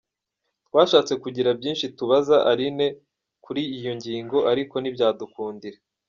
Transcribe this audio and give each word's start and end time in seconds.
Twashatse 0.67 1.13
kugira 1.23 1.49
byinshi 1.59 1.85
tubaza 1.97 2.35
Aline 2.51 2.87
kuri 3.45 3.61
iyi 3.75 3.89
ngingo, 3.97 4.37
ariko 4.51 4.75
ntibyadukundira. 4.79 5.77